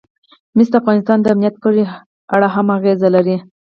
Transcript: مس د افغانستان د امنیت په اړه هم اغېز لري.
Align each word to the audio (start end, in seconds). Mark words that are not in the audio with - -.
مس 0.55 0.67
د 0.71 0.75
افغانستان 0.81 1.17
د 1.21 1.25
امنیت 1.33 1.55
په 1.63 1.67
اړه 2.35 2.47
هم 2.55 2.67
اغېز 2.77 2.99
لري. 3.15 3.37